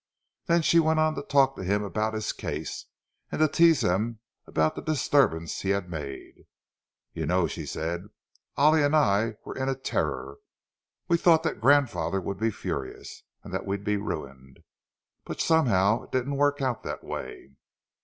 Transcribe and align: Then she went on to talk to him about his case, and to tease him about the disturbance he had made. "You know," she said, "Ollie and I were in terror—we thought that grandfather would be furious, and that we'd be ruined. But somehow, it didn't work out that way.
Then 0.47 0.63
she 0.63 0.79
went 0.79 0.99
on 0.99 1.13
to 1.13 1.21
talk 1.21 1.55
to 1.55 1.63
him 1.63 1.83
about 1.83 2.15
his 2.15 2.31
case, 2.31 2.87
and 3.31 3.37
to 3.39 3.47
tease 3.47 3.83
him 3.83 4.17
about 4.47 4.73
the 4.73 4.81
disturbance 4.81 5.61
he 5.61 5.69
had 5.69 5.91
made. 5.91 6.47
"You 7.13 7.27
know," 7.27 7.45
she 7.45 7.67
said, 7.67 8.07
"Ollie 8.57 8.81
and 8.81 8.95
I 8.95 9.35
were 9.45 9.55
in 9.55 9.71
terror—we 9.81 11.17
thought 11.17 11.43
that 11.43 11.61
grandfather 11.61 12.19
would 12.19 12.39
be 12.39 12.49
furious, 12.49 13.21
and 13.43 13.53
that 13.53 13.67
we'd 13.67 13.83
be 13.83 13.97
ruined. 13.97 14.61
But 15.23 15.39
somehow, 15.39 16.05
it 16.05 16.11
didn't 16.11 16.35
work 16.35 16.63
out 16.63 16.81
that 16.81 17.03
way. 17.03 17.51